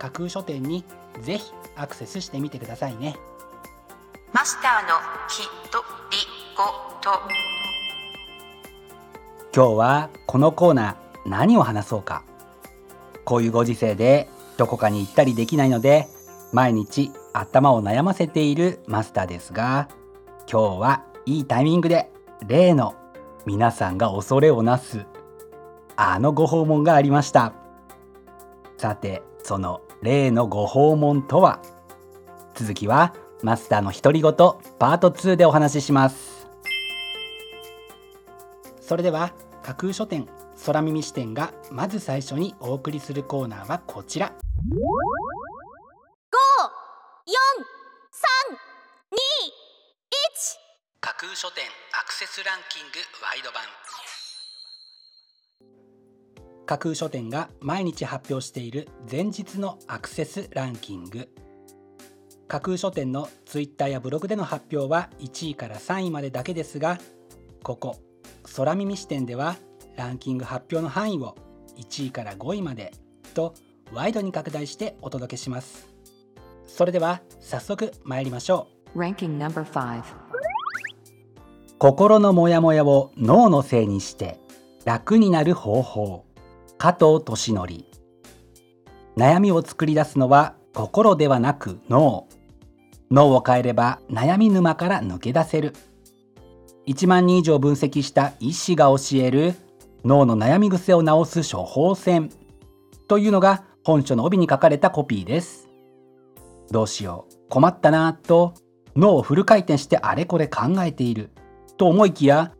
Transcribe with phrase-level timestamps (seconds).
[0.00, 0.82] 架空書店に
[1.20, 3.16] ぜひアクセスしてみてくださいね。
[4.32, 4.94] マスターの
[5.28, 6.16] ひとり
[6.56, 6.64] ご
[7.02, 7.20] と。
[9.54, 12.24] 今日はこのコーナー何を話そうか。
[13.26, 16.08] こういうご時世でどこかに行ったりできないので
[16.52, 19.88] 毎日頭を悩ませているマスターですが
[20.50, 22.10] 今日はいいタイミングで
[22.48, 22.94] 例の
[23.44, 25.04] 皆さんが恐れをなす
[25.96, 27.52] あのご訪問がありました。
[28.78, 31.60] さてその例のご訪問とは？
[32.54, 36.46] 続きはマスターの独り言パート2でお話しします。
[38.80, 40.26] それでは架空書店
[40.64, 44.32] 空耳視点がまず最初にお送りするコーナーはこちら。
[51.02, 53.62] 架空書店アクセスランキングワイド版
[56.70, 61.28] 架空書店が毎日発表している前日のアクセスランキング。
[62.46, 67.00] 架空書店のツイッターやブログでの発表は1位から3位までだけですが
[67.64, 67.96] ここ
[68.54, 69.56] 空耳視点では
[69.96, 71.34] ランキング発表の範囲を
[71.76, 72.92] 1位から5位まで
[73.34, 73.54] と
[73.92, 75.88] ワイドに拡大してお届けします。
[76.68, 78.96] それでは早速参りましょう。
[79.00, 80.02] Ranking number 5
[81.80, 84.38] 心のモヤモヤを脳のせいにして
[84.84, 86.29] 楽になる方法
[86.82, 87.84] 加藤俊則
[89.14, 92.26] 悩みを作り出すのは心ではなく脳。
[93.10, 95.74] 脳を変えれば悩み沼から抜け出せる。
[96.86, 99.56] 1万人以上分析した医師が教える
[100.06, 102.30] 脳の悩み癖を治す処方箋。
[103.08, 105.68] というのが本書の帯に書かれたコピーです。
[106.70, 107.34] どうしよう。
[107.50, 108.54] 困ったなぁと
[108.96, 111.28] 脳をフル回転してあれこれ考えている
[111.76, 112.54] と思いきや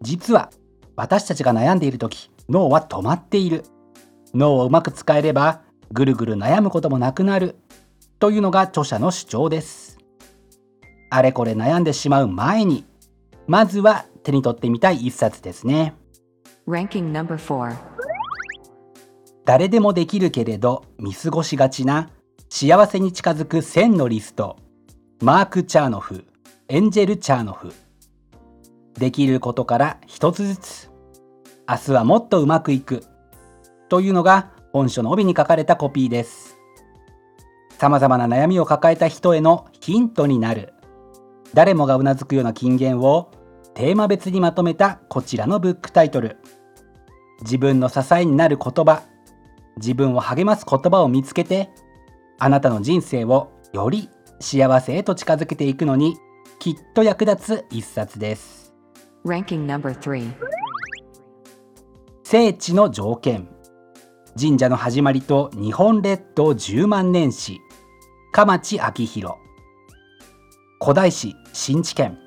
[0.00, 0.50] 実は
[0.96, 3.64] 私たちが悩んでいる時脳は止まっている。
[4.34, 5.62] 脳をうまく使えれば
[5.92, 7.56] ぐるぐる悩むこともなくなる。
[8.18, 9.98] というのが著者の主張です。
[11.10, 12.84] あれこれ悩んでしまう前に
[13.46, 15.94] まずは手に取ってみたい一冊ですね。
[16.66, 17.76] Ranking number 4
[19.44, 22.10] 誰でもできるけれど見過ごしがちな
[22.48, 24.56] 幸せに近づく1000のリスト。
[25.22, 26.24] マーク・チャーノフ
[26.68, 27.72] エンジェル・チャーノフ。
[28.98, 30.90] できることから一つずつ
[31.68, 33.02] 明日はもっとうまくいく。
[33.88, 36.56] というのが本書の帯に書かれたコピーです。
[37.78, 40.74] 様々な悩みを抱えた人へのヒントになる。
[41.54, 43.32] 誰もがうなずくような金言を
[43.74, 46.38] テーマ別にまとめたこちらのブックタイトル。
[47.42, 49.02] 自分の支えになる言葉。
[49.76, 51.70] 自分を励ます言葉を見つけて
[52.38, 54.08] あなたの人生をより
[54.40, 56.16] 幸せへと近づけていくのに
[56.58, 58.72] きっと役立つ一冊です。
[62.28, 63.46] 聖地の条件。
[64.36, 67.60] 神社の始まりと日本列島10万年史。
[68.32, 69.36] 蒲地昭弘
[70.80, 72.18] 古代史新知県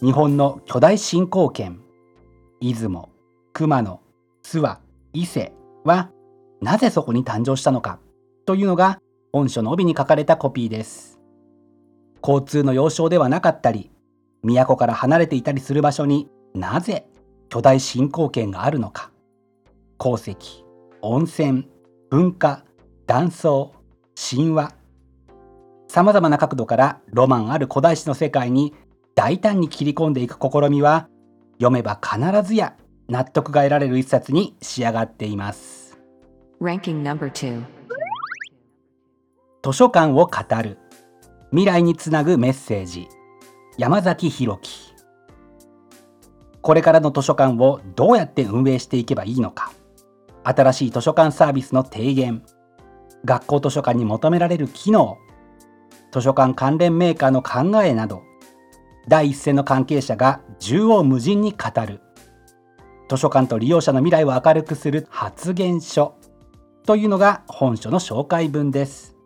[0.00, 1.80] 日本の巨大信仰圏
[2.60, 3.10] 出雲
[3.52, 4.00] 熊野
[4.42, 4.80] 諏訪
[5.12, 5.52] 伊勢
[5.84, 6.10] は
[6.60, 8.00] なぜそこに誕生したのか。
[8.44, 8.98] というのが
[9.32, 11.20] 本書の帯に書かれたコピーです。
[12.20, 13.92] 交通の要衝ではなかったり
[14.42, 17.06] 都から離れていたりする場所になぜ
[17.48, 19.11] 巨大信仰圏があるのか。
[20.02, 20.36] 鉱石
[21.00, 21.68] 温泉
[22.10, 22.64] 文化
[23.06, 23.72] 断層
[24.16, 24.74] 神話。
[25.86, 28.74] さまざまな角度からロマンある古代史の世界に
[29.14, 31.08] 大胆に切り込んでいく試みは
[31.58, 32.74] 読めば必ずや
[33.08, 35.96] 納得が得られる一冊に仕上がっています。
[36.60, 37.62] Ranking number 2
[39.62, 40.78] 図書館を語る。
[41.50, 43.06] 未来につなぐメッセージ。
[43.78, 44.94] 山崎弘樹。
[46.60, 49.70] これからの図書館をどうやって運営していけばいいのか
[50.44, 52.42] 新しい図書館サービスの提言。
[53.24, 55.18] 学校図書館に求められる機能。
[56.12, 58.22] 図書館関連メーカーの考えなど。
[59.08, 62.00] 第一線の関係者が縦横無尽に語る。
[63.08, 66.14] 図書館と利用者の未来を明るくする発言書。
[66.84, 69.16] というのが本書の紹介文です。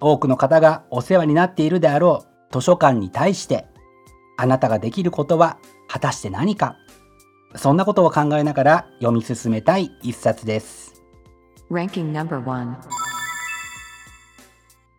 [0.00, 3.66] 多くの方がお世話になっているであろう図書館に対して
[4.36, 5.58] あなたができることは
[5.88, 6.76] 果たして何か。
[7.56, 11.02] そんなことを考えながら読み進めたい一冊です.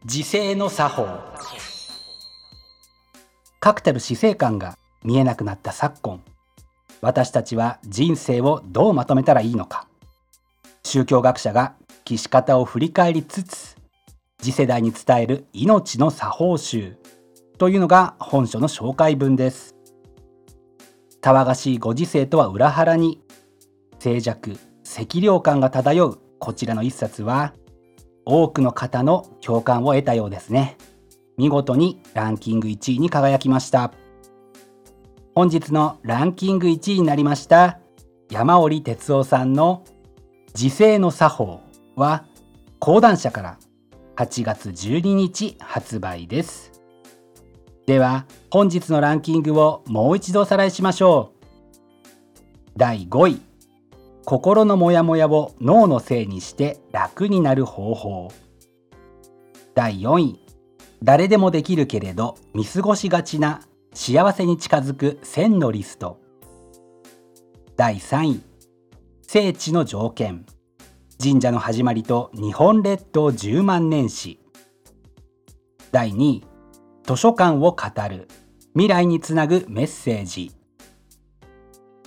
[0.05, 1.07] 自制の作法。
[3.59, 6.21] 確たる死生観が見えなくなった昨今
[7.01, 9.87] 私たちは人生をどうまとめたらいいのか。
[10.83, 11.73] 宗教学者が
[12.05, 13.75] 生き方を振り返りつつ
[14.39, 16.95] 次世代に伝える命の作法集
[17.57, 19.74] というのが本書の紹介文です
[21.25, 23.19] 騒がしいご時世とは裏腹に
[23.97, 27.55] 静寂赤涼感が漂うこちらの一冊は
[28.25, 30.77] 多くの方の共感を得たようですね。
[31.35, 33.91] 見事にランキング1位に輝きました。
[35.33, 37.79] 本日のランキング1位になりました
[38.29, 39.83] 山折哲夫さんの
[40.53, 41.61] 時世の作法
[41.95, 42.25] は
[42.77, 43.57] 講談社から
[44.15, 46.74] 8月12日発売です。
[47.85, 51.45] では本日のランキングをもう一度おさらいしましょう。
[52.75, 53.41] 第5位。
[54.25, 58.31] 心のモヤモヤを脳のせいにして楽になる方法。
[59.75, 60.39] 第4位。
[61.03, 63.61] 誰でもできるけれど見過ごしがちな
[63.93, 66.19] 幸せに近づく1000のリスト。
[67.77, 68.41] 第3位。
[69.21, 70.47] 聖地の条件。
[71.21, 74.39] 神社の始まりと日本列島10万年史。
[75.91, 76.54] 第2位。
[77.05, 77.75] 図書館を語
[78.09, 78.27] る。
[78.73, 80.51] 未来につなぐメッセージ。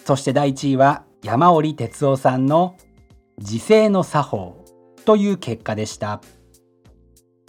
[0.05, 2.77] そして第1位は山折哲夫さんの
[3.39, 4.65] 時世の作法
[5.05, 6.21] という結果でした。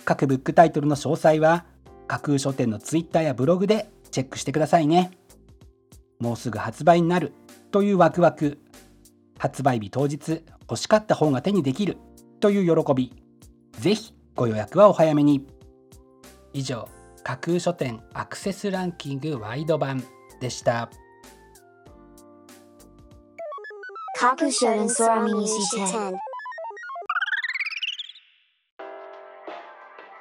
[0.06, 1.66] 各ブックタイトルの詳細は
[2.07, 5.12] 架空書店のツイッターやブログでチェックしてくださいね。
[6.19, 7.34] もうすぐ発売になる
[7.72, 8.60] というワクワク。
[9.40, 11.98] 発売日当日欲しかった本が手にできる
[12.40, 13.12] という喜び。
[13.72, 15.48] ぜひご予約はお早めに。
[16.54, 16.88] 以上。
[17.24, 20.04] 架空書店アクセスランキングワイド版
[20.39, 20.89] でした。
[24.18, 26.13] 架空書店空耳視点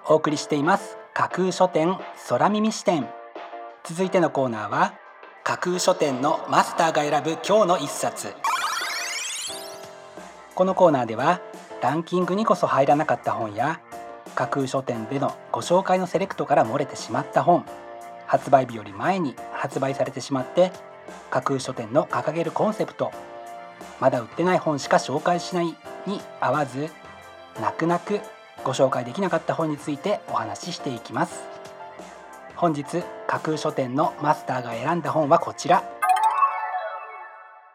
[0.08, 0.96] お送りしています。
[1.14, 1.96] 架空書店
[2.28, 3.08] 空耳視点
[3.84, 4.94] 続いてのコーナーは
[5.44, 8.34] 架空書店のマスターが選ぶ今日の一冊。
[10.54, 11.40] このコーナーでは
[11.80, 13.80] ランキングにこそ入らなかった本や
[14.38, 17.64] 架空書店でのご紹介のセレクトから漏れてしまった本。
[18.28, 20.70] 発売日より前に発売されてしまって
[21.28, 23.10] 架空書店の掲げるコンセプト
[23.98, 25.74] まだ売ってない本しか紹介しない
[26.06, 26.88] に合わず
[27.60, 28.20] 泣く泣く
[28.62, 31.42] ご紹介できなかった本についてお話ししていきます。
[32.54, 32.84] 本日
[33.26, 35.82] 架空書店のマスターが選んだ本はこちら。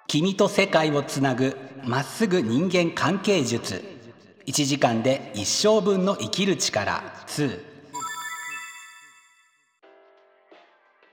[0.08, 3.93] 君と世界をつなぐまっすぐ人間関係術。
[4.46, 7.02] 1時間で一生分の生きる力。
[7.28, 7.62] 2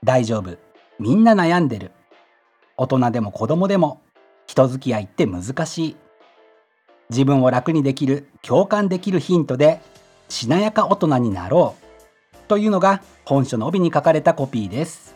[0.02, 0.58] 大丈夫。
[0.98, 1.92] みんな悩んでる。
[2.76, 4.02] 大人でも子供でも。
[4.48, 5.96] 人付き合いって難しい。
[7.10, 8.28] 自分を楽にできる。
[8.42, 9.80] 共感できるヒントで。
[10.28, 12.36] しなやか大人になろう。
[12.48, 15.14] というのが本書の帯に書かれたコピーです。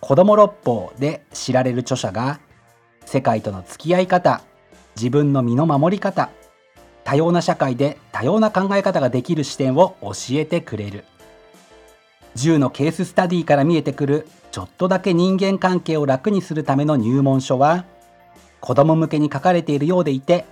[0.00, 2.40] 子供六法で知られる著者が
[3.04, 4.42] 世界との付き合い方
[4.96, 6.30] 自分の身の守り方
[7.04, 11.04] 多様な社会で多様な考え方ができる視点を教えてくれる。
[12.36, 17.84] 10のケーススタディから見えてくるちょっとだけ人間関係を楽にするための入門書は
[18.60, 20.46] 子供向けに書かれているようでいて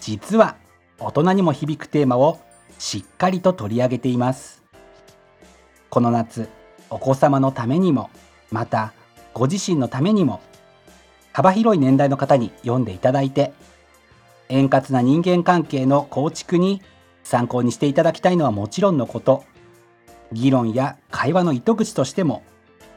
[0.00, 0.56] 実は
[0.98, 2.40] 大人にも響くテーマを
[2.78, 4.62] しっかりと取り上げています。
[5.90, 6.48] この夏
[6.88, 8.10] お子様のためにも
[8.50, 8.92] また
[9.34, 10.40] ご自身のためにも
[11.32, 13.52] 幅広い年代の方に読んでいただいて
[14.50, 16.82] 円滑な人間関係の構築に
[17.22, 19.44] 参考にしていただきたいのはもちろんのこと。
[20.32, 22.44] 議論や会話の糸口としても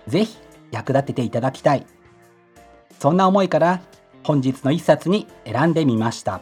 [0.08, 0.38] ぜひ
[0.72, 1.86] 役立てていただきたい。
[3.00, 3.82] そんな思いから
[4.24, 6.42] 本日の一冊に選んでみました。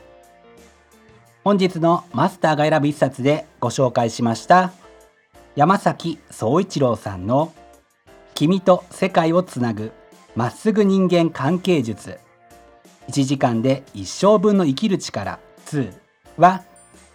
[1.44, 4.72] 本日のマスターが選ぶ一冊でご紹介しました
[5.56, 7.52] 山崎総一郎さんの
[8.36, 9.92] 「君と世界をつなぐ
[10.36, 12.20] まっすぐ人間関係術」
[13.10, 15.94] 1時間で一生分の生きる力2
[16.38, 16.64] は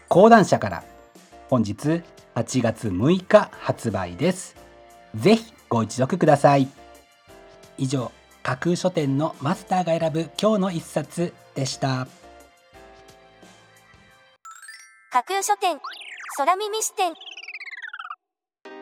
[0.08, 0.84] 講談社から。
[1.48, 2.02] 本日
[2.34, 4.56] 8月6日発売です。
[5.14, 6.68] ぜひご一読ください。
[7.78, 8.12] 以上
[8.42, 12.06] 架空書店のマスターが選ぶ今日の一冊でした。
[15.10, 15.78] 架空書店
[16.36, 17.14] 空耳視点。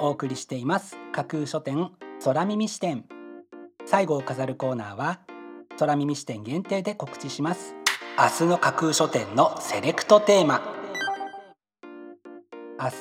[0.01, 0.97] お送りしています。
[1.13, 1.91] 架空書店
[2.25, 3.05] 空耳視点。
[3.87, 5.21] 最後を飾るコーナーは
[5.79, 7.75] 空耳視点限定で告知します。
[8.17, 10.63] 明日の架空書店のセレクトテーマ。
[12.81, 12.95] 明日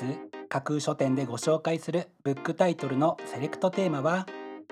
[0.50, 4.26] 架空書店でご紹介するブックタイトルのセレクトテーマは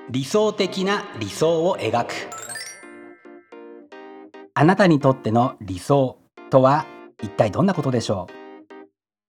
[0.10, 2.14] 理想的な理想を描く。
[4.54, 6.18] あなたにとっての理想
[6.50, 6.86] とは
[7.22, 8.28] 一体どんなことでしょ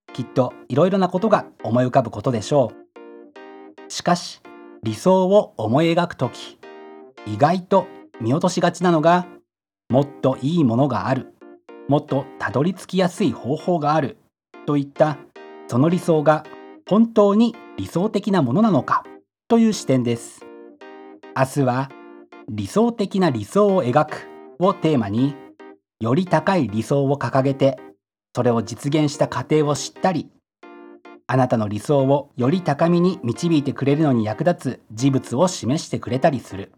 [0.09, 0.12] う？
[0.14, 3.93] きっといろいろなことが思い浮かぶことでしょう。
[3.93, 4.41] しかし
[4.83, 6.59] 理想を思い描くとき
[7.26, 7.87] 意外と
[8.23, 9.26] 見落としがちなのが
[9.91, 11.35] もっといいものがある。
[11.88, 14.17] もっとたどり着きやすい方法がある。
[14.64, 15.19] といった
[15.69, 16.45] その理想が
[16.88, 19.05] 本当に理想的なものなのか。
[19.49, 20.47] という視点です。
[21.37, 21.91] 明日は
[22.49, 24.33] 理想的な理想を描く。
[24.59, 25.35] をテーマに
[26.00, 27.79] より高い理想を掲げて
[28.35, 30.31] それを実現した過程を知ったり
[31.26, 36.73] あなたの理想をより高みに導いてくれるのに役立つ事物を示してくれたりする。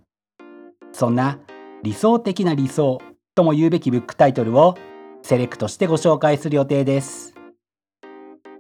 [0.95, 1.41] そんな
[1.83, 3.03] 理想的な理想
[3.35, 4.77] とも言うべきブックタイトルを
[5.23, 7.35] セレクトしてご紹介する予定です。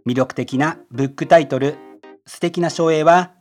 [0.04, 1.76] 魅力的なブックタイトル
[2.26, 3.32] 素敵な照英は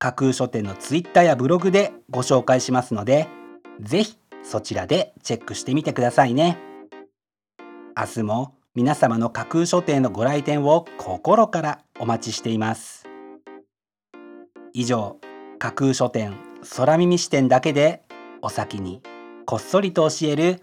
[0.00, 3.28] 架空書店のツイッターやブログでご紹介しますので
[3.80, 6.58] ぜひそちらでチェックしてみてくださいね。
[7.96, 13.06] 明日も皆様の架空書店のご来店を心からお待ちしています。
[14.72, 15.18] 以上
[15.60, 16.36] 架空書店
[16.76, 18.02] 空耳視点だけで
[18.42, 19.02] お先に
[19.46, 20.62] こっそりと教える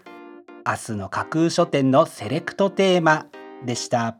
[0.66, 3.26] 明日の架空書店のセレクトテーマ
[3.64, 4.18] でした。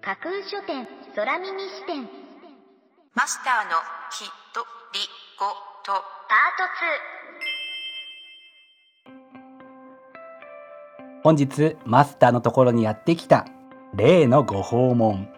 [0.00, 2.08] 架空書店空耳視点。
[3.14, 3.70] マスターの
[4.10, 4.60] ひと
[4.92, 5.00] り
[5.38, 5.46] ご
[5.84, 6.00] と。
[6.28, 6.36] パ
[11.22, 13.46] 本日マスターのところにやってきた
[13.94, 15.28] 例のご訪問。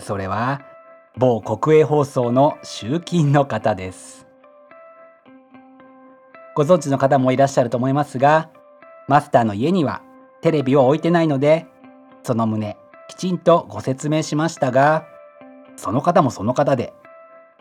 [0.00, 0.71] それは
[1.18, 4.26] 某国営放送の集金の方です。
[6.54, 8.50] ご存知の方もいらっしゃると思いますが
[9.08, 10.02] マスターの家には
[10.40, 11.66] テレビを置いてないので
[12.22, 12.76] その旨
[13.08, 15.06] きちんとご説明しましたが
[15.76, 16.92] その方もその方で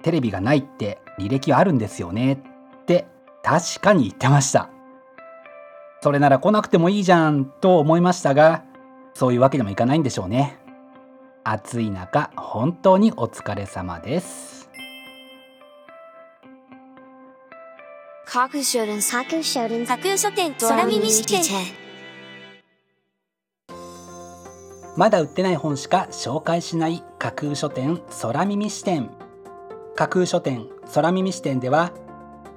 [0.02, 3.06] テレビがないって履歴はあるんですよねって
[3.44, 4.70] 確かに言ってました。
[6.02, 8.64] それなら来なくてもいいじゃんと思いましたが
[9.14, 10.61] そういうわけにもいかないんでしょうね。
[11.44, 14.70] 暑い中本当にお疲れ様です。
[18.46, 21.44] ート架空書店架空書店架空書店空耳視点
[24.96, 29.10] まだ売ってない本しか紹介しない架空書店空耳視点。
[29.96, 31.92] 架空書店空耳視点では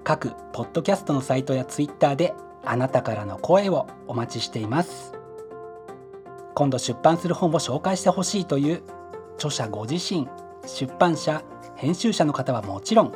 [0.04, 5.12] 各ポッドキャストのサイトやツイッターであなたからの声をお待ちしています
[6.54, 8.82] 今度出版する本を紹介してほしいという
[9.36, 10.28] 著者ご自身
[10.66, 11.42] 出版社
[11.76, 13.12] 編集者の方はもちろん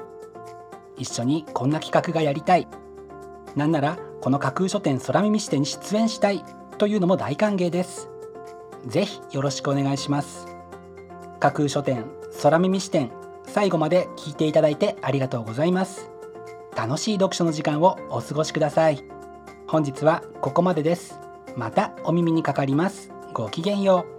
[0.97, 2.67] 一緒にこんな企画がやりたい。
[3.55, 6.45] なんならこの架空書店空耳視点に出演したい
[6.77, 8.09] というのも大歓迎です。
[8.87, 10.47] ぜひよろしくお願いします。
[11.41, 12.05] 架空書店
[12.43, 13.11] 空耳視点
[13.47, 16.11] 最後まで聞いていただいてありがとうございます。
[16.77, 19.03] 楽しい読書の時間をお過ごしください。
[19.69, 21.21] 本日はここまでです。
[21.57, 23.18] またお耳にかかります。
[23.39, 24.18] ごきげんよう。